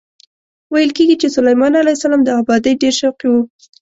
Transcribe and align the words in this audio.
ویل 0.73 0.91
کېږي 0.97 1.15
چې 1.21 1.27
سلیمان 1.37 1.73
علیه 1.81 1.95
السلام 1.97 2.21
د 2.25 2.29
ابادۍ 2.41 2.73
ډېر 2.81 2.93
شوقي 3.01 3.27
و. 3.31 3.35